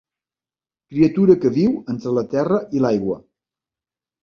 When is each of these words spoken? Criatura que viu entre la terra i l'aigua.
Criatura 0.93 1.35
que 1.43 1.51
viu 1.59 1.77
entre 1.95 2.15
la 2.21 2.25
terra 2.33 2.59
i 2.79 2.85
l'aigua. 2.87 3.21